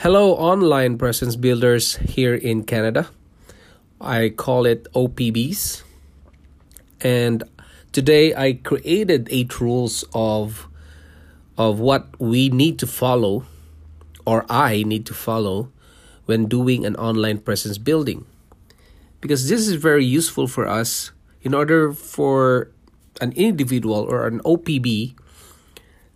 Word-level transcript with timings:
Hello, 0.00 0.32
online 0.32 0.96
presence 0.96 1.36
builders 1.36 1.96
here 1.96 2.34
in 2.34 2.64
Canada. 2.64 3.10
I 4.00 4.30
call 4.30 4.64
it 4.64 4.90
OPBs. 4.94 5.82
And 7.02 7.44
today 7.92 8.34
I 8.34 8.54
created 8.54 9.28
eight 9.30 9.60
rules 9.60 10.02
of 10.14 10.68
of 11.58 11.80
what 11.80 12.18
we 12.18 12.48
need 12.48 12.78
to 12.78 12.86
follow 12.86 13.44
or 14.24 14.46
I 14.48 14.84
need 14.84 15.04
to 15.04 15.12
follow 15.12 15.68
when 16.24 16.46
doing 16.46 16.86
an 16.86 16.96
online 16.96 17.36
presence 17.36 17.76
building. 17.76 18.24
Because 19.20 19.50
this 19.50 19.68
is 19.68 19.74
very 19.74 20.06
useful 20.06 20.48
for 20.48 20.66
us 20.66 21.12
in 21.42 21.52
order 21.52 21.92
for 21.92 22.70
an 23.20 23.32
individual 23.36 24.08
or 24.08 24.26
an 24.26 24.40
OPB 24.48 25.12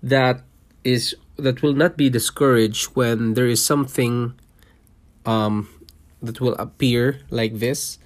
that 0.02 0.40
is 0.84 1.14
that 1.36 1.62
will 1.62 1.74
not 1.74 1.96
be 1.96 2.08
discouraged 2.08 2.94
when 2.94 3.34
there 3.34 3.46
is 3.46 3.62
something 3.64 4.34
um, 5.26 5.68
that 6.22 6.40
will 6.40 6.54
appear 6.54 7.20
like 7.30 7.58
this. 7.58 7.98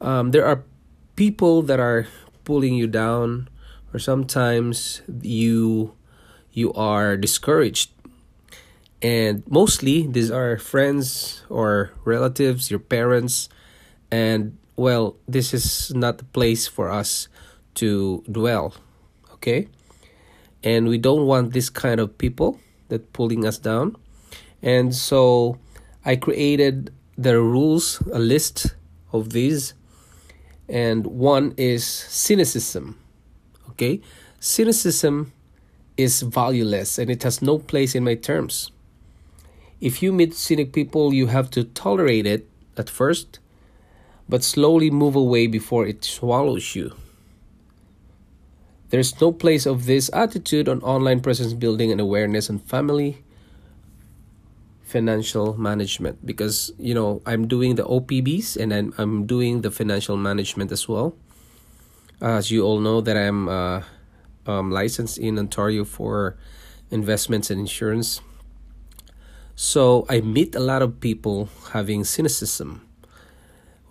Um, 0.00 0.30
there 0.30 0.44
are 0.44 0.64
people 1.16 1.62
that 1.62 1.80
are 1.80 2.06
pulling 2.44 2.74
you 2.74 2.86
down, 2.86 3.48
or 3.92 3.98
sometimes 3.98 5.02
you 5.22 5.94
you 6.52 6.72
are 6.74 7.16
discouraged. 7.16 7.90
And 9.00 9.42
mostly 9.48 10.06
these 10.06 10.30
are 10.30 10.58
friends 10.58 11.42
or 11.48 11.90
relatives, 12.04 12.70
your 12.70 12.78
parents, 12.78 13.48
and 14.10 14.58
well, 14.76 15.16
this 15.26 15.54
is 15.54 15.92
not 15.94 16.18
the 16.18 16.24
place 16.24 16.66
for 16.66 16.90
us 16.90 17.28
to 17.74 18.22
dwell. 18.30 18.74
Okay? 19.34 19.68
And 20.62 20.88
we 20.88 20.98
don't 20.98 21.26
want 21.26 21.52
this 21.52 21.70
kind 21.70 22.00
of 22.00 22.16
people 22.18 22.58
that 22.88 23.12
pulling 23.12 23.44
us 23.46 23.58
down. 23.58 23.96
And 24.62 24.94
so 24.94 25.58
i 26.04 26.16
created 26.16 26.92
the 27.16 27.40
rules 27.40 28.00
a 28.12 28.18
list 28.18 28.74
of 29.12 29.30
these 29.30 29.74
and 30.68 31.06
one 31.06 31.54
is 31.56 31.84
cynicism 31.86 32.98
okay? 33.70 34.00
Cynicism 34.40 35.32
is 35.96 36.22
valueless 36.22 36.98
and 36.98 37.10
it 37.10 37.22
has 37.22 37.40
no 37.42 37.58
place 37.58 37.94
in 37.94 38.04
my 38.04 38.14
terms. 38.14 38.70
If 39.80 40.02
you 40.02 40.12
meet 40.12 40.34
cynic 40.34 40.72
people 40.72 41.14
you 41.14 41.26
have 41.28 41.50
to 41.50 41.64
tolerate 41.64 42.26
it 42.26 42.48
at 42.76 42.90
first 42.90 43.38
but 44.28 44.42
slowly 44.42 44.90
move 44.90 45.14
away 45.14 45.46
before 45.46 45.86
it 45.86 46.04
swallows 46.04 46.74
you 46.74 46.94
there's 48.92 49.18
no 49.22 49.32
place 49.32 49.64
of 49.64 49.86
this 49.86 50.10
attitude 50.12 50.68
on 50.68 50.82
online 50.82 51.20
presence 51.20 51.54
building 51.54 51.90
and 51.90 51.98
awareness 51.98 52.50
and 52.50 52.60
family 52.68 53.24
financial 54.84 55.56
management 55.56 56.20
because 56.26 56.70
you 56.78 56.92
know 56.92 57.22
I'm 57.24 57.48
doing 57.48 57.76
the 57.76 57.84
OPBs 57.84 58.60
and 58.60 58.68
I'm, 58.68 58.92
I'm 58.98 59.24
doing 59.24 59.62
the 59.62 59.70
financial 59.70 60.18
management 60.18 60.70
as 60.70 60.86
well. 60.86 61.16
As 62.20 62.50
you 62.50 62.64
all 62.64 62.80
know 62.80 63.00
that 63.00 63.16
I'm 63.16 63.48
uh, 63.48 63.82
um, 64.46 64.70
licensed 64.70 65.16
in 65.16 65.38
Ontario 65.38 65.84
for 65.84 66.36
investments 66.90 67.50
and 67.50 67.58
insurance. 67.58 68.20
So 69.56 70.04
I 70.10 70.20
meet 70.20 70.54
a 70.54 70.60
lot 70.60 70.82
of 70.82 71.00
people 71.00 71.48
having 71.72 72.04
cynicism. 72.04 72.86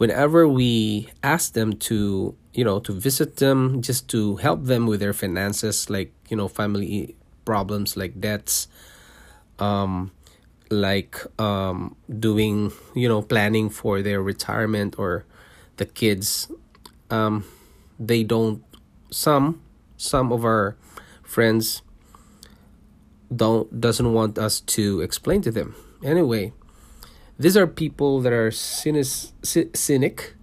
Whenever 0.01 0.47
we 0.47 1.07
ask 1.21 1.53
them 1.53 1.77
to 1.77 2.33
you 2.57 2.65
know 2.65 2.79
to 2.79 2.91
visit 2.91 3.37
them 3.37 3.85
just 3.85 4.09
to 4.09 4.37
help 4.37 4.65
them 4.65 4.87
with 4.87 4.99
their 4.99 5.13
finances 5.13 5.91
like 5.93 6.09
you 6.25 6.35
know 6.35 6.47
family 6.47 7.15
problems 7.45 7.93
like 7.95 8.19
debts 8.19 8.67
um 9.59 10.09
like 10.71 11.21
um 11.37 11.95
doing 12.09 12.73
you 12.95 13.07
know 13.07 13.21
planning 13.21 13.69
for 13.69 14.01
their 14.01 14.25
retirement 14.25 14.97
or 14.97 15.23
the 15.77 15.85
kids 15.85 16.49
um 17.11 17.45
they 17.99 18.23
don't 18.23 18.63
some 19.11 19.61
some 19.97 20.33
of 20.33 20.43
our 20.43 20.75
friends 21.21 21.83
don't 23.29 23.69
doesn't 23.79 24.13
want 24.13 24.39
us 24.39 24.61
to 24.61 24.99
explain 25.01 25.43
to 25.43 25.51
them. 25.51 25.75
Anyway 26.03 26.53
these 27.41 27.57
are 27.57 27.67
people 27.67 28.21
that 28.21 28.33
are 28.33 28.51
cynic, 28.51 29.05
cynic. 29.43 30.35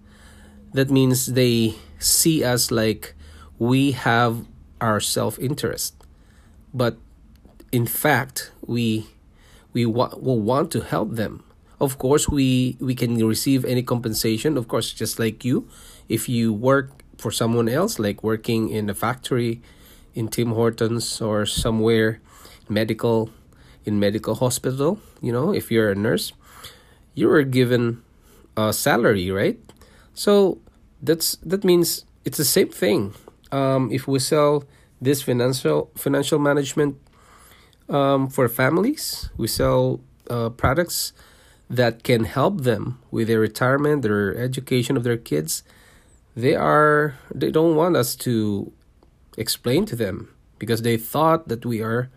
That 0.73 0.91
means 0.91 1.27
they 1.33 1.75
see 1.97 2.43
us 2.43 2.71
like 2.71 3.15
we 3.57 3.91
have 3.91 4.45
our 4.79 4.99
self-interest. 4.99 5.95
But 6.73 6.97
in 7.71 7.85
fact 7.85 8.51
we 8.65 9.07
we 9.73 9.85
wa- 9.85 10.15
will 10.17 10.39
want 10.39 10.71
to 10.71 10.81
help 10.81 11.15
them. 11.15 11.43
Of 11.79 11.97
course 11.97 12.27
we 12.27 12.77
we 12.79 12.93
can 12.95 13.15
receive 13.25 13.65
any 13.65 13.81
compensation. 13.81 14.57
Of 14.57 14.67
course 14.67 14.91
just 14.91 15.19
like 15.19 15.45
you. 15.45 15.67
If 16.07 16.27
you 16.27 16.53
work 16.53 16.91
for 17.17 17.31
someone 17.31 17.67
else 17.67 17.99
like 17.99 18.23
working 18.23 18.69
in 18.69 18.89
a 18.89 18.95
factory 18.95 19.61
in 20.15 20.27
tim 20.27 20.51
hortons 20.51 21.21
or 21.21 21.45
somewhere 21.45 22.21
medical 22.69 23.29
in 23.85 23.99
medical 23.99 24.35
hospital 24.35 24.99
you 25.21 25.31
know 25.31 25.53
if 25.53 25.69
you're 25.69 25.91
a 25.91 25.95
nurse 25.95 26.31
you 27.15 27.29
are 27.29 27.43
given 27.43 28.01
a 28.57 28.73
salary 28.73 29.31
right 29.31 29.59
so 30.13 30.59
that's 31.01 31.37
that 31.37 31.63
means 31.63 32.05
it's 32.25 32.37
the 32.37 32.45
same 32.45 32.69
thing. 32.69 33.13
Um, 33.51 33.89
if 33.91 34.07
we 34.07 34.19
sell 34.19 34.65
this 35.01 35.21
financial 35.21 35.91
financial 35.95 36.39
management 36.39 36.97
um, 37.87 38.27
for 38.27 38.47
families, 38.49 39.29
we 39.37 39.47
sell 39.47 40.01
uh, 40.29 40.49
products 40.49 41.13
that 41.69 42.03
can 42.03 42.25
help 42.25 42.61
them 42.61 42.99
with 43.11 43.27
their 43.27 43.39
retirement, 43.39 44.01
their 44.01 44.35
education 44.35 44.97
of 44.97 45.03
their 45.03 45.17
kids. 45.17 45.63
They 46.35 46.55
are 46.55 47.15
they 47.33 47.51
don't 47.51 47.75
want 47.75 47.95
us 47.95 48.15
to 48.27 48.71
explain 49.37 49.85
to 49.87 49.95
them 49.95 50.35
because 50.57 50.81
they 50.81 50.97
thought 50.97 51.47
that 51.47 51.65
we 51.65 51.81
are 51.81 52.09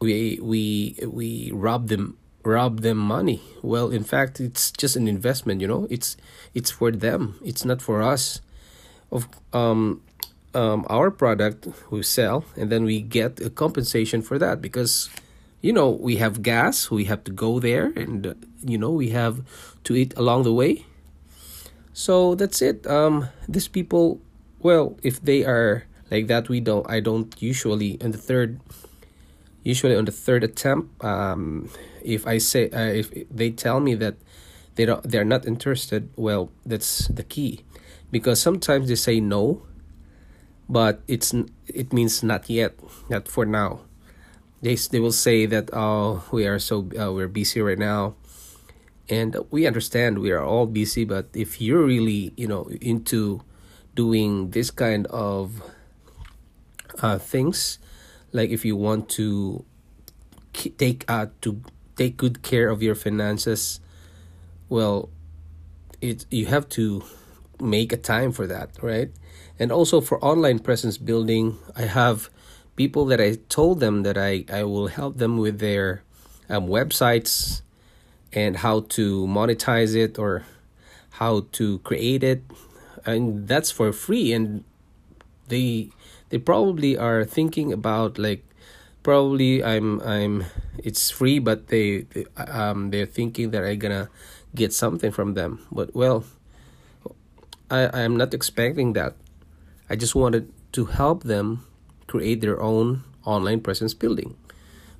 we 0.00 0.38
we 0.42 0.96
we 1.06 1.50
rob 1.54 1.88
them 1.88 2.18
rob 2.44 2.80
them 2.80 2.98
money. 2.98 3.42
Well 3.62 3.90
in 3.90 4.04
fact 4.04 4.40
it's 4.40 4.70
just 4.70 4.96
an 4.96 5.08
investment 5.08 5.60
you 5.60 5.66
know? 5.66 5.86
It's 5.90 6.16
it's 6.54 6.70
for 6.70 6.90
them. 6.90 7.38
It's 7.44 7.64
not 7.64 7.82
for 7.82 8.02
us. 8.02 8.40
Of 9.10 9.28
um 9.52 10.02
um 10.54 10.86
our 10.88 11.10
product 11.10 11.68
we 11.90 12.02
sell 12.02 12.44
and 12.56 12.70
then 12.70 12.84
we 12.84 13.00
get 13.00 13.40
a 13.40 13.50
compensation 13.50 14.22
for 14.22 14.38
that 14.38 14.60
because 14.60 15.10
you 15.60 15.72
know 15.72 15.90
we 15.90 16.16
have 16.16 16.42
gas 16.42 16.90
we 16.90 17.04
have 17.04 17.24
to 17.24 17.32
go 17.32 17.58
there 17.58 17.92
and 17.96 18.26
uh, 18.26 18.34
you 18.62 18.78
know 18.78 18.90
we 18.90 19.10
have 19.10 19.42
to 19.84 19.94
eat 19.96 20.14
along 20.16 20.44
the 20.44 20.52
way. 20.52 20.86
So 21.92 22.34
that's 22.34 22.60
it. 22.62 22.86
Um 22.86 23.28
these 23.48 23.68
people 23.68 24.20
well 24.60 24.96
if 25.02 25.20
they 25.22 25.44
are 25.44 25.84
like 26.10 26.26
that 26.26 26.48
we 26.48 26.60
don't 26.60 26.88
i 26.88 27.00
don't 27.00 27.34
usually 27.40 27.98
in 28.00 28.10
the 28.12 28.18
third 28.18 28.60
usually 29.64 29.96
on 29.96 30.04
the 30.04 30.12
third 30.12 30.44
attempt 30.44 31.02
um, 31.02 31.68
if 32.04 32.26
i 32.26 32.38
say 32.38 32.68
uh, 32.70 32.92
if 32.92 33.10
they 33.30 33.50
tell 33.50 33.80
me 33.80 33.94
that 33.94 34.14
they 34.74 34.84
don't 34.84 35.02
they're 35.08 35.24
not 35.24 35.46
interested 35.46 36.10
well 36.16 36.50
that's 36.66 37.08
the 37.08 37.22
key. 37.22 37.64
Because 38.10 38.40
sometimes 38.40 38.88
they 38.88 38.94
say 38.94 39.20
no 39.20 39.62
but 40.68 41.02
it's 41.06 41.34
it 41.66 41.92
means 41.92 42.22
not 42.22 42.48
yet 42.48 42.74
not 43.08 43.28
for 43.28 43.44
now. 43.44 43.80
They 44.62 44.74
they 44.74 45.00
will 45.00 45.12
say 45.12 45.46
that 45.46 45.70
oh 45.72 46.24
we 46.30 46.46
are 46.46 46.58
so 46.58 46.88
uh, 46.98 47.12
we're 47.12 47.28
busy 47.28 47.60
right 47.60 47.78
now. 47.78 48.14
And 49.08 49.36
we 49.50 49.66
understand 49.66 50.18
we 50.18 50.32
are 50.32 50.42
all 50.42 50.66
busy 50.66 51.04
but 51.04 51.28
if 51.34 51.60
you're 51.60 51.84
really 51.84 52.32
you 52.36 52.48
know 52.48 52.64
into 52.80 53.42
doing 53.94 54.50
this 54.50 54.70
kind 54.70 55.06
of 55.08 55.62
uh, 57.02 57.18
things 57.18 57.78
like 58.32 58.50
if 58.50 58.64
you 58.64 58.76
want 58.76 59.08
to 59.08 59.64
take 60.78 61.04
uh 61.08 61.26
to 61.42 61.60
take 61.96 62.16
good 62.16 62.42
care 62.42 62.68
of 62.68 62.82
your 62.82 62.94
finances 62.94 63.80
well 64.68 65.08
it 66.00 66.26
you 66.30 66.46
have 66.46 66.68
to 66.68 67.02
make 67.60 67.92
a 67.92 67.96
time 67.96 68.32
for 68.32 68.46
that 68.46 68.70
right? 68.82 69.10
And 69.58 69.70
also 69.70 70.00
for 70.00 70.22
online 70.24 70.58
presence 70.58 70.98
building 70.98 71.58
i 71.76 71.82
have 71.82 72.28
people 72.76 73.04
that 73.06 73.20
i 73.20 73.38
told 73.48 73.78
them 73.78 74.02
that 74.02 74.18
i 74.18 74.44
i 74.52 74.64
will 74.64 74.88
help 74.88 75.18
them 75.18 75.38
with 75.38 75.60
their 75.60 76.02
um, 76.48 76.66
websites 76.66 77.62
and 78.34 78.58
how 78.58 78.80
to 78.80 79.26
monetize 79.26 79.94
it 79.94 80.18
or 80.18 80.42
how 81.22 81.46
to 81.52 81.78
create 81.80 82.24
it. 82.24 82.42
And 83.06 83.46
that's 83.46 83.70
for 83.70 83.92
free. 83.92 84.32
And 84.32 84.64
they 85.48 85.90
they 86.30 86.38
probably 86.38 86.96
are 86.98 87.24
thinking 87.24 87.72
about 87.72 88.18
like 88.18 88.44
probably 89.04 89.62
i'm 89.62 90.00
i'm 90.00 90.44
it's 90.78 91.12
free 91.12 91.38
but 91.38 91.68
they, 91.68 92.08
they 92.10 92.24
um 92.48 92.90
they're 92.90 93.06
thinking 93.06 93.52
that 93.52 93.62
i'm 93.62 93.78
gonna 93.78 94.08
get 94.54 94.72
something 94.72 95.10
from 95.10 95.34
them. 95.34 95.60
But 95.70 95.94
well 95.94 96.24
i 97.70 97.90
i'm 97.92 98.16
not 98.16 98.32
expecting 98.32 98.94
that. 98.94 99.14
I 99.90 99.96
just 99.96 100.14
wanted 100.14 100.50
to 100.72 100.86
help 100.86 101.24
them 101.24 101.66
create 102.06 102.40
their 102.40 102.60
own 102.60 103.04
online 103.24 103.60
presence 103.60 103.92
building. 103.94 104.36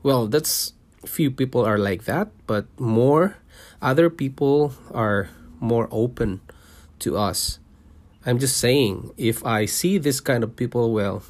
Well 0.03 0.27
that's 0.27 0.75
few 1.05 1.31
people 1.31 1.65
are 1.65 1.79
like 1.79 2.05
that 2.05 2.29
but 2.47 2.65
more 2.81 3.37
other 3.83 4.09
people 4.09 4.73
are 4.93 5.29
more 5.61 5.89
open 5.91 6.41
to 7.01 7.17
us. 7.17 7.59
I'm 8.27 8.39
just 8.39 8.57
saying 8.57 9.13
if 9.17 9.45
i 9.45 9.67
see 9.67 9.99
this 9.99 10.21
kind 10.21 10.43
of 10.43 10.57
people 10.57 10.93
well 10.93 11.23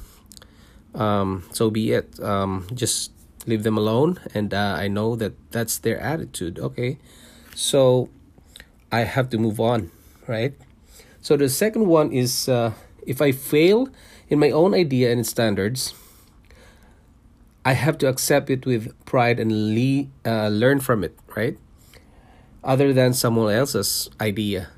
um, 0.95 1.43
so 1.51 1.69
be 1.69 1.91
it 1.91 2.19
um, 2.23 2.67
just 2.73 3.11
leave 3.45 3.63
them 3.63 3.77
alone 3.77 4.19
and 4.33 4.53
uh, 4.53 4.75
i 4.77 4.87
know 4.87 5.15
that 5.15 5.33
that's 5.51 5.77
their 5.77 5.99
attitude 5.99 6.59
okay 6.59 6.97
so 7.53 8.09
i 8.91 9.01
have 9.01 9.29
to 9.29 9.37
move 9.37 9.59
on 9.59 9.91
right 10.27 10.53
so 11.21 11.37
the 11.37 11.49
second 11.49 11.87
one 11.87 12.11
is 12.11 12.49
uh, 12.49 12.73
if 13.05 13.21
i 13.21 13.31
fail 13.31 13.87
in 14.29 14.39
my 14.39 14.49
own 14.49 14.73
idea 14.73 15.11
and 15.11 15.25
standards 15.27 15.93
I 17.65 17.73
have 17.73 17.97
to 17.97 18.07
accept 18.07 18.51
it 18.51 18.67
with 18.67 18.93
pride 19.05 19.39
and 19.39 19.73
le- 19.73 20.05
uh, 20.23 20.49
learn 20.49 20.79
from 20.79 21.03
it, 21.03 21.17
right? 21.35 21.57
Other 22.63 22.93
than 22.93 23.13
someone 23.13 23.51
else's 23.51 24.07
idea 24.21 24.69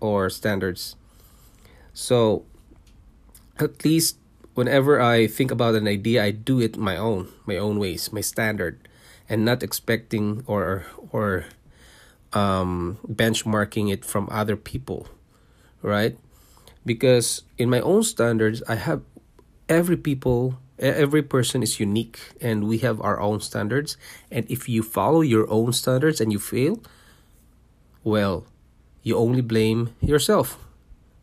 or 0.00 0.30
standards. 0.30 0.96
So, 1.92 2.46
at 3.58 3.84
least 3.84 4.16
whenever 4.58 5.00
I 5.00 5.30
think 5.30 5.54
about 5.54 5.78
an 5.78 5.86
idea, 5.86 6.18
I 6.18 6.32
do 6.34 6.58
it 6.58 6.74
my 6.74 6.96
own, 6.96 7.30
my 7.46 7.54
own 7.54 7.78
ways, 7.78 8.10
my 8.10 8.20
standard, 8.20 8.82
and 9.30 9.46
not 9.46 9.62
expecting 9.62 10.42
or 10.50 10.82
or 11.14 11.46
um, 12.34 12.98
benchmarking 13.06 13.86
it 13.86 14.02
from 14.02 14.26
other 14.34 14.58
people, 14.58 15.06
right? 15.78 16.18
Because 16.82 17.46
in 17.54 17.70
my 17.70 17.78
own 17.78 18.02
standards, 18.02 18.58
I 18.66 18.74
have 18.74 19.06
every 19.70 19.96
people 19.96 20.58
every 20.78 21.22
person 21.22 21.62
is 21.62 21.78
unique 21.78 22.18
and 22.40 22.66
we 22.66 22.78
have 22.78 23.00
our 23.02 23.18
own 23.18 23.38
standards. 23.38 23.94
And 24.30 24.42
if 24.50 24.68
you 24.68 24.82
follow 24.82 25.22
your 25.22 25.46
own 25.50 25.70
standards 25.72 26.20
and 26.20 26.30
you 26.30 26.38
fail 26.38 26.82
well 28.06 28.46
you 29.02 29.18
only 29.18 29.42
blame 29.42 29.90
yourself 30.00 30.54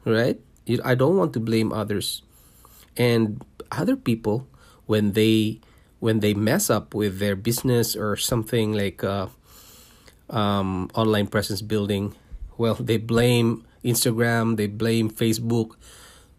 right? 0.03 0.37
I 0.83 0.93
don't 0.93 1.15
want 1.15 1.31
to 1.33 1.39
blame 1.39 1.71
others 1.71 2.21
and 2.97 3.43
other 3.71 3.95
people 3.95 4.47
when 4.85 5.13
they 5.13 5.59
when 5.99 6.19
they 6.19 6.33
mess 6.33 6.69
up 6.69 6.93
with 6.93 7.19
their 7.19 7.35
business 7.35 7.95
or 7.95 8.15
something 8.15 8.73
like 8.73 9.03
uh, 9.03 9.27
um, 10.29 10.89
online 10.93 11.27
presence 11.27 11.61
building 11.61 12.13
well 12.57 12.75
they 12.75 12.97
blame 12.97 13.65
instagram 13.83 14.57
they 14.57 14.67
blame 14.67 15.09
facebook 15.09 15.75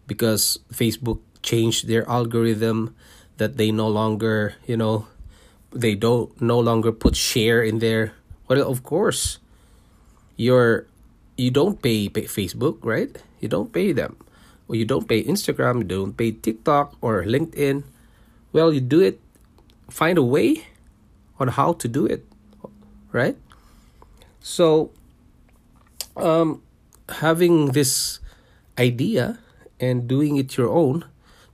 because 0.07 0.59
facebook 0.71 1.19
changed 1.41 1.87
their 1.87 2.07
algorithm 2.09 2.95
that 3.37 3.57
they 3.57 3.71
no 3.71 3.87
longer 3.87 4.55
you 4.65 4.75
know 4.75 5.07
they 5.71 5.95
don't 5.95 6.29
no 6.41 6.59
longer 6.59 6.91
put 6.91 7.15
share 7.15 7.61
in 7.61 7.79
there. 7.79 8.13
Well 8.47 8.67
of 8.67 8.83
course 8.83 9.39
you're 10.35 10.85
you 11.37 11.51
don't 11.51 11.81
pay, 11.81 12.09
pay 12.09 12.23
facebook 12.23 12.79
right? 12.81 13.11
You 13.39 13.47
don't 13.47 13.71
pay 13.71 13.91
them 13.91 14.17
or 14.67 14.75
you 14.75 14.85
don't 14.85 15.07
pay 15.07 15.23
instagram 15.23 15.79
you 15.79 15.83
don't 15.83 16.17
pay 16.17 16.31
tiktok 16.31 16.95
or 17.01 17.23
linkedin 17.23 17.83
well 18.53 18.73
you 18.73 18.81
do 18.81 19.01
it 19.01 19.19
find 19.89 20.17
a 20.17 20.23
way 20.23 20.65
on 21.39 21.47
how 21.47 21.73
to 21.73 21.87
do 21.87 22.05
it 22.05 22.25
right 23.11 23.37
so 24.39 24.91
um 26.15 26.61
having 27.23 27.71
this 27.71 28.19
idea 28.77 29.39
and 29.79 30.07
doing 30.07 30.35
it 30.37 30.57
your 30.57 30.69
own 30.69 31.03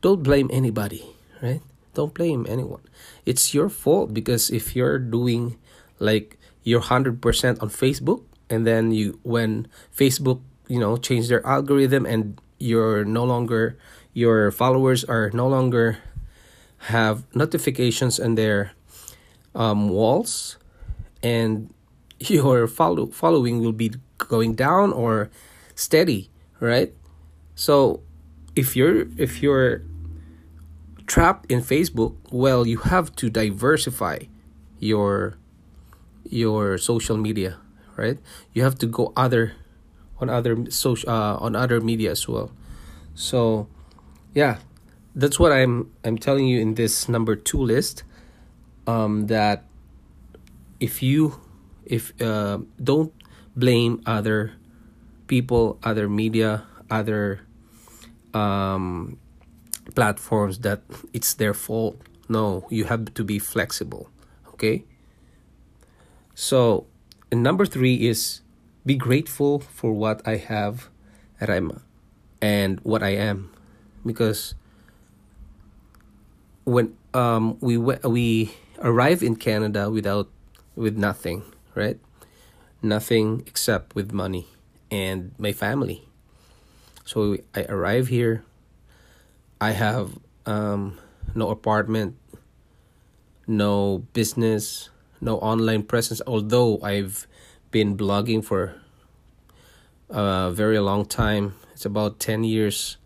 don't 0.03 0.21
blame 0.21 0.51
anybody, 0.51 1.15
right? 1.41 1.63
Don't 1.95 2.13
blame 2.13 2.45
anyone. 2.49 2.83
It's 3.25 3.55
your 3.55 3.69
fault 3.71 4.13
because 4.13 4.51
if 4.51 4.75
you're 4.75 4.99
doing 4.99 5.55
like 5.97 6.37
you're 6.61 6.83
100% 6.83 7.23
on 7.63 7.69
Facebook 7.71 8.27
and 8.51 8.67
then 8.67 8.91
you 8.91 9.17
when 9.23 9.71
Facebook, 9.95 10.43
you 10.67 10.77
know, 10.77 10.99
change 10.99 11.31
their 11.31 11.39
algorithm 11.47 12.05
and 12.05 12.35
you're 12.63 13.03
no 13.03 13.23
longer 13.23 13.77
your 14.13 14.51
followers 14.51 15.03
are 15.03 15.29
no 15.33 15.47
longer 15.47 15.97
have 16.93 17.23
notifications 17.35 18.19
in 18.19 18.35
their 18.35 18.71
um, 19.55 19.89
walls 19.89 20.57
and 21.21 21.73
your 22.19 22.67
follow 22.67 23.07
following 23.07 23.59
will 23.59 23.75
be 23.75 23.91
going 24.17 24.55
down 24.55 24.93
or 24.93 25.29
steady 25.75 26.29
right 26.59 26.93
so 27.55 28.01
if 28.55 28.75
you're 28.75 29.07
if 29.17 29.41
you're 29.41 29.81
trapped 31.05 31.51
in 31.51 31.61
Facebook, 31.61 32.15
well, 32.31 32.65
you 32.65 32.77
have 32.77 33.15
to 33.17 33.29
diversify 33.29 34.19
your 34.79 35.35
your 36.23 36.77
social 36.77 37.17
media, 37.17 37.57
right? 37.95 38.17
You 38.53 38.63
have 38.63 38.77
to 38.79 38.87
go 38.87 39.13
other 39.15 39.53
on 40.19 40.29
other 40.29 40.69
social 40.69 41.09
uh, 41.09 41.37
on 41.37 41.55
other 41.55 41.81
media 41.81 42.11
as 42.11 42.27
well. 42.27 42.51
So, 43.15 43.67
yeah, 44.33 44.57
that's 45.15 45.39
what 45.39 45.51
I'm 45.51 45.91
I'm 46.03 46.17
telling 46.17 46.47
you 46.47 46.59
in 46.59 46.75
this 46.75 47.07
number 47.09 47.35
two 47.35 47.61
list. 47.61 48.03
Um, 48.85 49.27
that 49.27 49.63
if 50.79 51.01
you 51.01 51.39
if 51.85 52.13
uh, 52.21 52.59
don't 52.83 53.13
blame 53.55 54.01
other 54.05 54.53
people, 55.27 55.79
other 55.83 56.09
media, 56.09 56.63
other 56.89 57.41
um, 58.33 59.17
platforms 59.95 60.59
that 60.59 60.81
it's 61.13 61.33
their 61.33 61.53
fault. 61.53 61.99
No, 62.29 62.65
you 62.69 62.85
have 62.85 63.13
to 63.13 63.23
be 63.23 63.39
flexible. 63.39 64.09
Okay? 64.53 64.85
So, 66.33 66.87
number 67.31 67.65
3 67.65 68.07
is 68.07 68.41
be 68.85 68.95
grateful 68.95 69.59
for 69.59 69.93
what 69.93 70.21
I 70.27 70.37
have 70.37 70.89
at 71.39 71.49
and 72.41 72.79
what 72.81 73.03
I 73.03 73.09
am 73.09 73.51
because 74.05 74.55
when 76.65 76.95
um 77.13 77.57
we 77.61 77.77
we 77.77 78.53
arrive 78.79 79.23
in 79.23 79.35
Canada 79.35 79.89
without 79.89 80.29
with 80.75 80.97
nothing, 80.97 81.43
right? 81.75 81.99
Nothing 82.81 83.43
except 83.47 83.95
with 83.95 84.11
money 84.11 84.47
and 84.91 85.31
my 85.37 85.53
family. 85.53 86.07
So 87.05 87.37
I 87.55 87.65
arrive 87.69 88.07
here 88.07 88.43
I 89.63 89.71
have 89.71 90.19
um, 90.45 90.99
no 91.33 91.49
apartment, 91.49 92.17
no 93.47 94.03
business, 94.11 94.89
no 95.21 95.37
online 95.37 95.83
presence. 95.83 96.21
Although 96.27 96.81
I've 96.83 97.27
been 97.73 97.97
blogging 97.97 98.45
for 98.45 98.75
a 100.09 100.51
very 100.53 100.79
long 100.79 101.05
time, 101.05 101.55
it's 101.73 101.85
about 101.85 102.19
10 102.21 102.45
years 102.45 102.97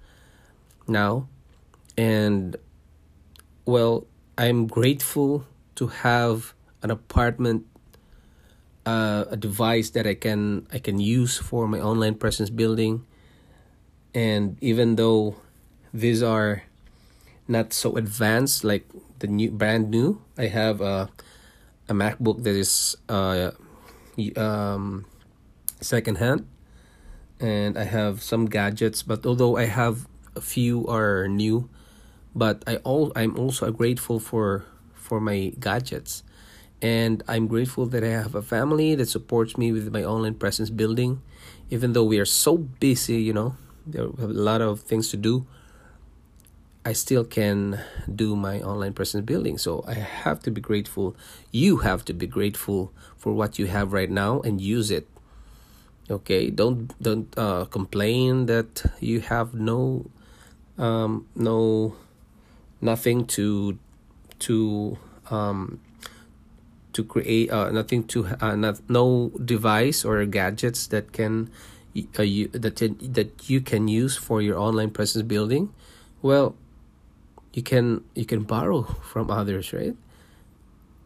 now. 0.88 1.28
And 1.98 2.56
well, 3.66 4.06
I'm 4.38 4.68
grateful 4.68 5.48
to 5.76 5.88
have 5.88 6.54
an 6.84 6.92
apartment 6.92 7.66
uh, 8.86 9.26
a 9.32 9.36
device 9.36 9.90
that 9.92 10.08
I 10.08 10.14
can 10.14 10.68
I 10.72 10.80
can 10.80 11.00
use 11.00 11.38
for 11.38 11.68
my 11.68 11.80
online 11.80 12.16
presence 12.16 12.50
building 12.50 13.04
and 14.16 14.58
even 14.62 14.96
though 14.96 15.36
these 15.94 16.24
are 16.24 16.64
not 17.48 17.74
so 17.74 17.98
advanced 17.98 18.64
like 18.64 18.88
the 19.20 19.28
new 19.28 19.52
brand 19.52 19.92
new 19.92 20.22
i 20.38 20.48
have 20.48 20.82
a, 20.82 21.10
a 21.88 21.94
macbook 21.94 22.44
that 22.44 22.56
is 22.56 22.96
uh, 23.10 23.52
um, 24.36 25.06
second 25.82 26.18
hand 26.18 26.48
and 27.40 27.78
i 27.78 27.84
have 27.84 28.24
some 28.24 28.46
gadgets 28.46 29.04
but 29.04 29.26
although 29.26 29.58
i 29.58 29.66
have 29.66 30.08
a 30.36 30.42
few 30.42 30.86
are 30.88 31.28
new 31.28 31.70
but 32.36 32.64
i 32.68 32.78
all 32.78 33.12
i'm 33.16 33.38
also 33.38 33.72
grateful 33.72 34.20
for 34.20 34.66
for 34.94 35.22
my 35.22 35.54
gadgets. 35.60 36.24
And 36.82 37.24
i'm 37.28 37.48
grateful 37.48 37.88
that 37.88 38.04
i 38.04 38.10
have 38.10 38.36
a 38.36 38.42
family 38.42 38.94
that 38.94 39.10
supports 39.10 39.58
me 39.58 39.72
with 39.72 39.92
my 39.92 40.04
online 40.04 40.36
presence 40.36 40.70
building 40.70 41.22
even 41.72 41.94
though 41.94 42.04
we 42.04 42.20
are 42.20 42.26
so 42.26 42.58
busy 42.58 43.22
you 43.22 43.34
know 43.34 43.56
there 43.88 44.04
are 44.04 44.14
a 44.20 44.28
lot 44.28 44.62
of 44.62 44.82
things 44.82 45.10
to 45.10 45.18
do 45.18 45.48
I 46.88 46.94
still 46.94 47.26
can 47.26 47.82
do 48.08 48.38
my 48.38 48.62
online 48.62 48.94
presence 48.94 49.26
building. 49.26 49.58
So 49.58 49.84
I 49.86 49.96
have 49.96 50.40
to 50.44 50.52
be 50.52 50.62
grateful. 50.62 51.18
You 51.52 51.84
have 51.84 52.06
to 52.06 52.14
be 52.14 52.28
grateful 52.28 52.94
for 53.18 53.34
what 53.34 53.60
you 53.60 53.68
have 53.68 53.92
right 53.92 54.10
now 54.10 54.40
and 54.40 54.62
use 54.62 54.90
it. 54.90 55.06
Okay, 56.10 56.50
don't 56.50 56.96
don't 57.04 57.28
uh, 57.38 57.66
complain 57.66 58.46
that 58.46 58.88
you 59.02 59.20
have 59.20 59.54
no 59.54 60.08
um, 60.78 61.28
no 61.36 61.98
nothing 62.80 63.26
to 63.36 63.78
to 64.48 64.98
um, 65.30 65.82
to 66.94 67.04
create 67.04 67.52
uh, 67.52 67.70
nothing 67.70 68.08
to 68.16 68.32
uh, 68.40 68.56
not, 68.56 68.80
no 68.88 69.36
device 69.44 70.06
or 70.06 70.24
gadgets 70.24 70.88
that 70.88 71.12
can 71.12 71.52
uh, 72.18 72.24
you, 72.24 72.48
that 72.56 72.80
that 73.12 73.50
you 73.50 73.60
can 73.60 73.90
use 73.90 74.16
for 74.16 74.42
your 74.42 74.56
online 74.56 74.90
presence 74.90 75.28
building 75.28 75.68
well 76.22 76.56
you 77.58 77.64
can 77.64 78.04
you 78.14 78.24
can 78.24 78.44
borrow 78.44 78.84
from 79.02 79.32
others 79.32 79.74
right? 79.74 79.98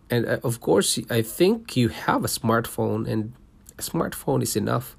And 0.10 0.26
uh, 0.28 0.40
of 0.44 0.60
course 0.60 1.00
i 1.10 1.22
think 1.22 1.78
you 1.78 1.88
have 1.88 2.26
a 2.26 2.28
smartphone 2.28 3.08
and 3.08 3.32
a 3.80 3.82
smartphone 3.82 4.44
is 4.44 4.58
enough 4.58 4.98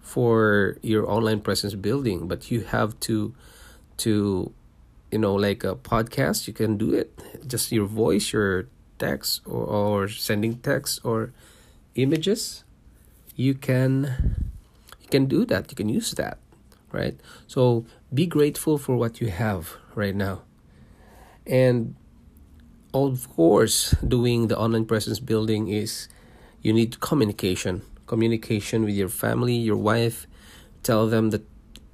for 0.00 0.78
your 0.80 1.10
online 1.10 1.40
presence 1.40 1.74
building 1.74 2.28
but 2.28 2.52
you 2.52 2.60
have 2.60 2.90
to 3.00 3.34
to 3.96 4.52
you 5.10 5.18
know 5.18 5.34
like 5.34 5.64
a 5.64 5.74
podcast 5.74 6.46
you 6.46 6.54
can 6.54 6.78
do 6.78 6.94
it. 6.94 7.10
Just 7.44 7.72
your 7.72 7.86
voice 7.86 8.32
your 8.32 8.68
text 9.00 9.42
or, 9.44 9.64
or 9.66 10.08
sending 10.08 10.58
text 10.58 11.00
or 11.02 11.32
images 11.96 12.62
you 13.34 13.54
can 13.54 14.38
you 15.02 15.08
can 15.10 15.26
do 15.26 15.44
that. 15.46 15.66
You 15.68 15.74
can 15.74 15.88
use 15.88 16.12
that 16.12 16.38
right? 16.92 17.18
So 17.48 17.84
be 18.14 18.26
grateful 18.26 18.78
for 18.78 18.94
what 18.94 19.20
you 19.20 19.28
have 19.34 19.74
right 19.96 20.14
now 20.14 20.42
and 21.46 21.94
of 22.94 23.28
course 23.34 23.94
doing 24.06 24.48
the 24.48 24.58
online 24.58 24.84
presence 24.84 25.18
building 25.18 25.68
is 25.68 26.08
you 26.60 26.72
need 26.72 27.00
communication. 27.00 27.82
Communication 28.06 28.84
with 28.84 28.94
your 28.94 29.08
family 29.08 29.54
your 29.54 29.76
wife. 29.76 30.26
Tell 30.82 31.08
them 31.08 31.30
that 31.30 31.42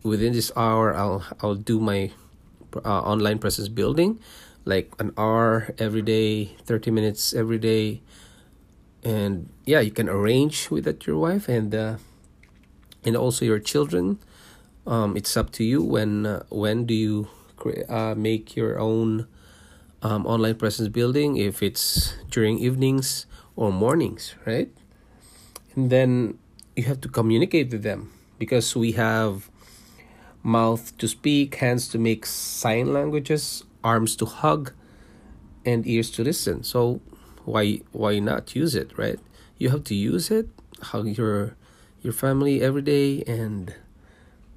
within 0.02 0.32
this 0.32 0.52
hour 0.56 0.94
i'll 0.94 1.24
i'll 1.42 1.56
do 1.56 1.80
my 1.80 2.10
uh, 2.84 3.00
online 3.02 3.38
presence 3.38 3.68
building 3.68 4.18
like 4.64 4.92
an 4.98 5.12
hour 5.18 5.74
every 5.78 6.02
day 6.02 6.44
30 6.64 6.90
minutes 6.90 7.32
every 7.32 7.58
day. 7.58 8.02
And 9.02 9.48
yeah 9.64 9.80
you 9.80 9.90
can 9.90 10.08
arrange 10.08 10.70
with 10.70 10.84
that 10.84 11.06
your 11.06 11.18
wife 11.18 11.48
and 11.48 11.74
uh, 11.74 11.96
and 13.04 13.16
also 13.16 13.44
your 13.44 13.58
children. 13.58 14.18
Um, 14.86 15.16
it's 15.16 15.36
up 15.36 15.50
to 15.52 15.64
you 15.64 15.82
when 15.82 16.26
uh, 16.26 16.42
when 16.50 16.84
do 16.84 16.94
you 16.94 17.28
uh, 17.88 18.14
make 18.16 18.56
your 18.56 18.78
own 18.78 19.26
um, 20.02 20.26
online 20.26 20.54
presence 20.54 20.88
building 20.88 21.36
if 21.36 21.62
it's 21.62 22.14
during 22.30 22.58
evenings 22.58 23.26
or 23.56 23.72
mornings 23.72 24.34
right 24.46 24.70
and 25.74 25.90
then 25.90 26.38
you 26.76 26.84
have 26.84 27.00
to 27.00 27.08
communicate 27.08 27.70
with 27.70 27.82
them 27.82 28.12
because 28.38 28.76
we 28.76 28.92
have 28.92 29.50
mouth 30.42 30.96
to 30.98 31.08
speak, 31.08 31.56
hands 31.56 31.88
to 31.88 31.98
make 31.98 32.24
sign 32.24 32.92
languages, 32.92 33.64
arms 33.82 34.16
to 34.16 34.24
hug, 34.24 34.72
and 35.64 35.86
ears 35.86 36.10
to 36.12 36.24
listen. 36.24 36.62
So 36.62 37.00
why 37.44 37.80
why 37.92 38.18
not 38.18 38.54
use 38.54 38.74
it, 38.74 38.96
right? 38.96 39.18
You 39.58 39.70
have 39.70 39.84
to 39.84 39.94
use 39.94 40.30
it, 40.30 40.48
hug 40.82 41.06
your 41.18 41.56
your 42.00 42.12
family 42.12 42.62
every 42.62 42.82
day 42.82 43.22
and 43.26 43.74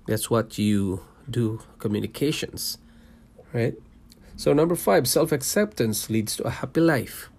that's 0.05 0.29
what 0.29 0.57
you 0.57 1.01
do 1.29 1.61
communications, 1.79 2.77
right? 3.53 3.75
So 4.35 4.53
number 4.53 4.75
5, 4.75 5.07
self-acceptance 5.07 6.09
leads 6.09 6.35
to 6.37 6.43
a 6.43 6.49
happy 6.49 6.81
life. 6.81 7.29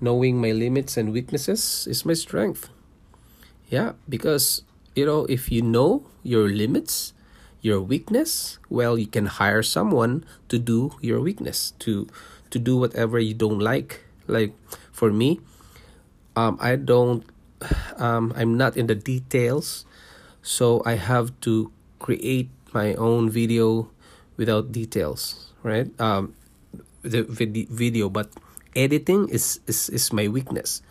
Knowing 0.00 0.40
my 0.40 0.52
limits 0.52 0.96
and 0.96 1.12
weaknesses 1.12 1.86
is 1.90 2.06
my 2.06 2.14
strength. 2.14 2.70
Yeah, 3.68 3.92
because 4.08 4.62
you 4.94 5.06
know, 5.06 5.26
if 5.26 5.52
you 5.52 5.62
know 5.62 6.04
your 6.22 6.48
limits, 6.48 7.12
your 7.60 7.80
weakness 7.80 8.58
well 8.68 8.98
you 8.98 9.06
can 9.06 9.26
hire 9.26 9.62
someone 9.62 10.24
to 10.48 10.58
do 10.58 10.92
your 11.00 11.20
weakness 11.20 11.72
to 11.78 12.08
to 12.48 12.58
do 12.58 12.76
whatever 12.76 13.18
you 13.18 13.34
don't 13.34 13.60
like 13.60 14.00
like 14.26 14.52
for 14.92 15.12
me 15.12 15.40
um 16.36 16.56
i 16.60 16.74
don't 16.74 17.24
um 18.00 18.32
i'm 18.36 18.56
not 18.56 18.76
in 18.76 18.86
the 18.86 18.94
details 18.94 19.84
so 20.42 20.82
i 20.86 20.94
have 20.96 21.32
to 21.40 21.70
create 21.98 22.48
my 22.72 22.94
own 22.94 23.28
video 23.28 23.90
without 24.36 24.72
details 24.72 25.49
right 25.62 25.88
um 26.00 26.34
the 27.02 27.22
vid- 27.22 27.68
video 27.68 28.08
but 28.08 28.30
editing 28.76 29.28
is 29.28 29.60
is 29.66 29.88
is 29.90 30.12
my 30.12 30.28
weakness 30.28 30.82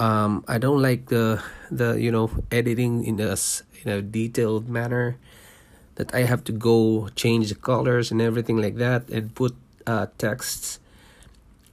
um 0.00 0.44
i 0.48 0.58
don't 0.58 0.80
like 0.80 1.06
the 1.08 1.42
the 1.70 1.94
you 2.00 2.10
know 2.10 2.30
editing 2.50 3.04
in 3.04 3.20
a 3.20 3.36
in 3.84 3.90
a 3.90 4.02
detailed 4.02 4.68
manner 4.68 5.16
that 5.96 6.14
I 6.14 6.28
have 6.28 6.44
to 6.44 6.52
go 6.52 7.08
change 7.16 7.48
the 7.48 7.56
colors 7.56 8.10
and 8.10 8.20
everything 8.20 8.60
like 8.60 8.76
that 8.76 9.08
and 9.08 9.34
put 9.34 9.56
uh, 9.86 10.06
texts. 10.18 10.78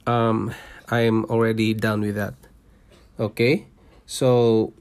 Um, 0.06 0.52
I 0.90 1.00
am 1.00 1.24
already 1.26 1.72
done 1.72 2.00
with 2.00 2.16
that. 2.16 2.34
Okay, 3.20 3.66
so 4.06 4.72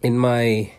in 0.00 0.18
my 0.18 0.72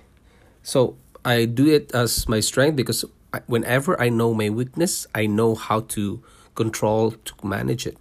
so 0.63 0.95
I 1.23 1.45
do 1.45 1.67
it 1.67 1.93
as 1.93 2.27
my 2.27 2.39
strength 2.39 2.75
because 2.75 3.05
whenever 3.47 3.99
I 3.99 4.09
know 4.09 4.33
my 4.33 4.49
weakness, 4.49 5.07
I 5.15 5.25
know 5.25 5.55
how 5.55 5.81
to 5.95 6.23
control 6.55 7.11
to 7.11 7.33
manage 7.43 7.87
it, 7.87 7.97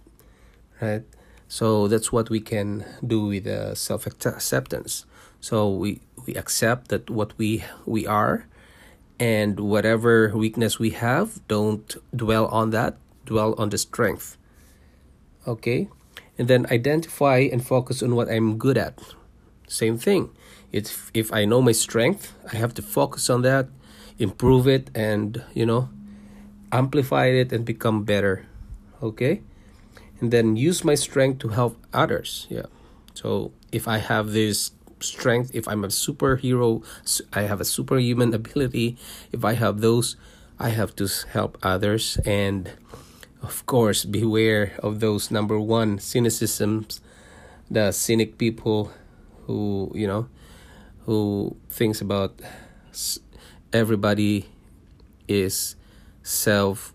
right? 0.81 1.03
So 1.47 1.87
that's 1.87 2.11
what 2.11 2.29
we 2.29 2.39
can 2.39 2.85
do 3.05 3.27
with 3.27 3.47
uh, 3.47 3.75
self 3.75 4.07
acceptance. 4.07 5.05
So 5.39 5.69
we 5.69 6.01
we 6.25 6.33
accept 6.35 6.87
that 6.89 7.09
what 7.09 7.37
we 7.37 7.63
we 7.85 8.07
are 8.07 8.45
and 9.19 9.59
whatever 9.59 10.31
weakness 10.35 10.79
we 10.79 10.91
have 10.91 11.45
don't 11.47 11.95
dwell 12.15 12.47
on 12.47 12.71
that. 12.71 12.97
Dwell 13.25 13.55
on 13.57 13.69
the 13.69 13.77
strength 13.77 14.37
okay? 15.47 15.89
And 16.37 16.47
then 16.47 16.65
identify 16.71 17.39
and 17.51 17.65
focus 17.65 18.01
on 18.01 18.15
what 18.15 18.29
i'm 18.29 18.57
good 18.57 18.77
at. 18.77 18.99
Same 19.67 19.97
thing. 19.97 20.29
It's 20.71 21.11
if 21.13 21.31
i 21.31 21.45
know 21.45 21.61
my 21.61 21.71
strength 21.71 22.33
i 22.51 22.57
have 22.57 22.73
to 22.73 22.81
focus 22.81 23.29
on 23.29 23.43
that 23.43 23.67
improve 24.19 24.67
it 24.67 24.89
and 24.95 25.43
you 25.53 25.65
know 25.65 25.89
amplify 26.71 27.27
it 27.27 27.51
and 27.51 27.65
become 27.65 28.03
better 28.03 28.45
okay 29.01 29.41
and 30.19 30.31
then 30.31 30.55
use 30.55 30.83
my 30.83 30.95
strength 30.95 31.39
to 31.39 31.49
help 31.49 31.77
others 31.93 32.47
yeah 32.49 32.65
so 33.13 33.51
if 33.71 33.87
i 33.87 33.97
have 33.97 34.31
this 34.31 34.71
strength, 35.03 35.51
if 35.53 35.67
I'm 35.67 35.83
a 35.83 35.87
superhero, 35.87 36.83
I 37.33 37.41
have 37.43 37.61
a 37.61 37.65
superhuman 37.65 38.33
ability, 38.33 38.97
if 39.31 39.45
I 39.45 39.53
have 39.53 39.81
those, 39.81 40.15
I 40.59 40.69
have 40.69 40.95
to 40.97 41.07
help 41.31 41.57
others. 41.61 42.17
And 42.25 42.71
of 43.41 43.65
course, 43.65 44.05
beware 44.05 44.73
of 44.79 44.99
those 44.99 45.29
number 45.29 45.59
one 45.59 45.97
cynicisms, 45.97 47.01
the 47.69 47.91
cynic 47.91 48.37
people 48.37 48.91
who, 49.45 49.91
you 49.93 50.07
know, 50.07 50.27
who 51.05 51.57
thinks 51.69 51.99
about 51.99 52.39
everybody 53.73 54.45
is 55.27 55.75
self 56.21 56.93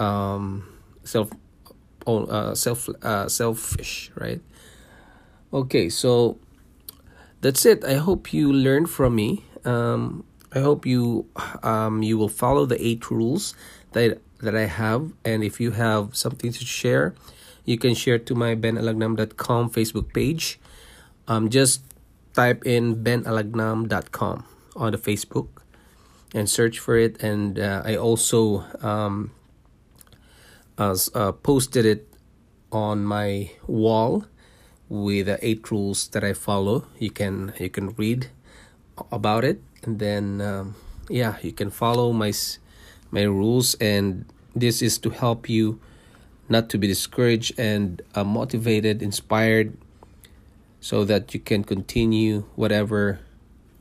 um 0.00 0.66
self 1.04 1.30
uh, 2.06 2.54
self 2.54 2.88
uh, 3.02 3.28
selfish 3.28 4.10
right 4.16 4.40
okay 5.52 5.88
so 5.88 6.38
that's 7.44 7.66
it. 7.68 7.84
I 7.84 8.00
hope 8.00 8.32
you 8.32 8.48
learned 8.50 8.88
from 8.88 9.16
me. 9.20 9.44
Um, 9.68 10.24
I 10.56 10.60
hope 10.64 10.86
you 10.88 11.28
um, 11.62 12.00
you 12.02 12.16
will 12.16 12.32
follow 12.32 12.64
the 12.64 12.80
eight 12.80 13.10
rules 13.12 13.52
that 13.92 14.24
that 14.40 14.56
I 14.56 14.64
have, 14.64 15.12
and 15.28 15.44
if 15.44 15.60
you 15.60 15.76
have 15.76 16.16
something 16.16 16.56
to 16.56 16.64
share, 16.64 17.12
you 17.68 17.76
can 17.76 17.92
share 17.92 18.16
to 18.16 18.32
my 18.34 18.56
benalagnam.com 18.56 19.76
Facebook 19.76 20.16
page. 20.16 20.58
Um, 21.28 21.52
just 21.52 21.84
type 22.32 22.64
in 22.64 23.04
benalagnam.com 23.04 24.44
on 24.76 24.92
the 24.92 24.98
Facebook 24.98 25.63
and 26.34 26.50
search 26.50 26.78
for 26.78 26.98
it. 26.98 27.22
And 27.22 27.58
uh, 27.58 27.82
I 27.86 27.96
also 27.96 28.64
um, 28.82 29.30
as 30.76 31.08
uh, 31.14 31.32
posted 31.32 31.86
it 31.86 32.08
on 32.72 33.04
my 33.04 33.50
wall 33.66 34.26
with 34.88 35.26
the 35.26 35.38
eight 35.46 35.70
rules 35.70 36.08
that 36.08 36.24
I 36.24 36.32
follow. 36.32 36.86
You 36.98 37.10
can 37.10 37.54
you 37.58 37.70
can 37.70 37.94
read 37.94 38.28
about 39.10 39.44
it, 39.44 39.62
and 39.82 39.98
then 39.98 40.40
um, 40.40 40.74
yeah, 41.08 41.36
you 41.40 41.52
can 41.52 41.70
follow 41.70 42.12
my 42.12 42.32
my 43.10 43.22
rules, 43.22 43.74
and 43.80 44.26
this 44.54 44.82
is 44.82 44.98
to 44.98 45.10
help 45.10 45.48
you 45.48 45.80
not 46.48 46.68
to 46.68 46.78
be 46.78 46.86
discouraged 46.86 47.58
and 47.58 48.02
uh, 48.14 48.24
motivated, 48.24 49.00
inspired, 49.00 49.76
so 50.80 51.04
that 51.04 51.32
you 51.32 51.40
can 51.40 51.64
continue 51.64 52.44
whatever 52.54 53.20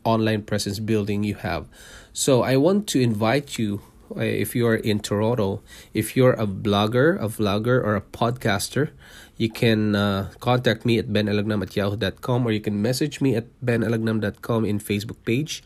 online 0.04 0.44
presence 0.44 0.80
building 0.80 1.24
you 1.24 1.36
have. 1.36 1.68
So 2.14 2.44
I 2.44 2.58
want 2.58 2.88
to 2.90 3.02
invite 3.02 3.58
you 3.58 3.82
uh, 4.16 4.22
if 4.22 4.56
you're 4.56 4.76
in 4.76 5.00
Toronto, 5.00 5.62
if 5.94 6.16
you're 6.16 6.34
a 6.34 6.46
blogger, 6.46 7.16
a 7.20 7.28
vlogger, 7.28 7.82
or 7.82 7.96
a 7.96 8.02
podcaster, 8.02 8.92
you 9.38 9.50
can 9.50 9.96
uh, 9.96 10.30
contact 10.40 10.86
me 10.86 11.00
at 11.00 11.08
benalagnam 11.08 11.64
at 11.64 11.76
yahoo.com 11.76 12.46
or 12.46 12.52
you 12.52 12.62
can 12.62 12.82
message 12.82 13.22
me 13.22 13.36
at 13.36 13.46
benalagnam.com 13.66 14.66
in 14.66 14.80
Facebook 14.80 15.18
page 15.26 15.64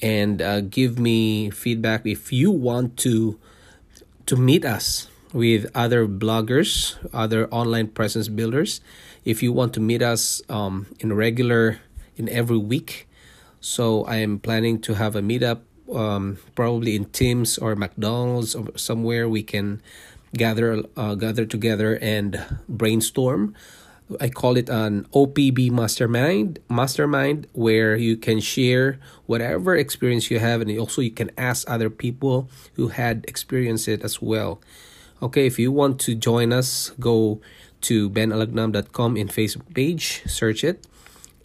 and 0.00 0.40
uh, 0.40 0.60
give 0.60 0.98
me 0.98 1.50
feedback 1.50 2.06
if 2.06 2.32
you 2.32 2.50
want 2.50 2.96
to 2.96 3.38
to 4.26 4.36
meet 4.36 4.64
us 4.64 5.08
with 5.32 5.70
other 5.74 6.08
bloggers, 6.08 6.96
other 7.12 7.46
online 7.48 7.88
presence 7.88 8.28
builders. 8.28 8.80
If 9.24 9.42
you 9.42 9.52
want 9.52 9.74
to 9.74 9.80
meet 9.80 10.02
us 10.02 10.42
um, 10.48 10.86
in 10.98 11.12
regular, 11.12 11.78
in 12.16 12.28
every 12.28 12.56
week, 12.56 13.06
so 13.60 14.04
I 14.04 14.16
am 14.16 14.38
planning 14.38 14.80
to 14.82 14.94
have 14.94 15.16
a 15.16 15.20
meetup, 15.20 15.60
um, 15.92 16.38
probably 16.54 16.96
in 16.96 17.06
Tim's 17.06 17.58
or 17.58 17.76
McDonald's 17.76 18.54
or 18.54 18.76
somewhere 18.76 19.28
we 19.28 19.42
can 19.42 19.82
gather 20.34 20.82
uh, 20.96 21.14
gather 21.14 21.46
together 21.46 21.98
and 22.00 22.42
brainstorm. 22.68 23.54
I 24.20 24.28
call 24.28 24.56
it 24.56 24.68
an 24.68 25.06
OPB 25.12 25.72
mastermind 25.72 26.60
mastermind 26.68 27.48
where 27.52 27.96
you 27.96 28.16
can 28.16 28.38
share 28.38 29.00
whatever 29.26 29.74
experience 29.74 30.30
you 30.30 30.38
have 30.38 30.60
and 30.60 30.70
also 30.78 31.02
you 31.02 31.10
can 31.10 31.30
ask 31.36 31.68
other 31.68 31.90
people 31.90 32.48
who 32.74 32.88
had 32.88 33.24
experienced 33.26 33.88
it 33.88 34.02
as 34.02 34.22
well. 34.22 34.60
Okay, 35.22 35.46
if 35.46 35.58
you 35.58 35.72
want 35.72 35.98
to 36.00 36.14
join 36.14 36.52
us, 36.52 36.90
go 37.00 37.40
to 37.80 38.10
benalagnam.com 38.10 39.16
in 39.16 39.28
Facebook 39.28 39.74
page, 39.74 40.22
search 40.26 40.62
it, 40.62 40.86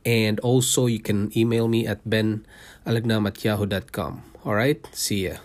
and 0.05 0.39
also 0.41 0.85
you 0.85 0.99
can 0.99 1.31
email 1.37 1.67
me 1.67 1.87
at 1.87 2.03
benalagnam 2.07 3.27
at 3.27 3.43
yahoo.com. 3.43 4.23
All 4.45 4.55
right, 4.55 4.81
see 4.93 5.27
ya. 5.27 5.37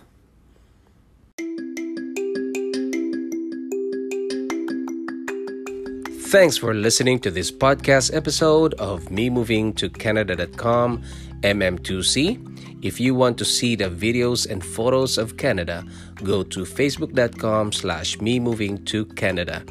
Thanks 6.27 6.59
for 6.59 6.75
listening 6.75 7.21
to 7.21 7.31
this 7.31 7.53
podcast 7.53 8.13
episode 8.13 8.75
of 8.75 9.11
Me 9.11 9.31
Moving 9.31 9.73
to 9.75 9.89
Canada.com 9.89 11.03
MM2C. 11.43 12.85
If 12.85 13.01
you 13.01 13.15
want 13.15 13.39
to 13.39 13.45
see 13.45 13.77
the 13.77 13.89
videos 13.89 14.51
and 14.51 14.65
photos 14.65 15.19
of 15.19 15.37
Canada, 15.37 15.85
go 16.25 16.43
to 16.43 16.65
facebook.com 16.65 17.73
slash 17.73 18.21
me 18.21 18.41
moving 18.41 18.85
to 18.87 19.07
Canada. 19.17 19.65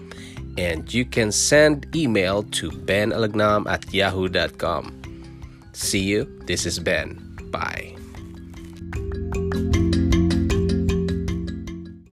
And 0.57 0.91
you 0.93 1.05
can 1.05 1.31
send 1.31 1.93
email 1.95 2.43
to 2.43 2.71
benalagnam 2.71 3.67
at 3.67 3.93
yahoo.com. 3.93 5.01
See 5.73 6.03
you. 6.03 6.25
This 6.45 6.65
is 6.65 6.79
Ben. 6.79 7.19
Bye. 7.51 7.94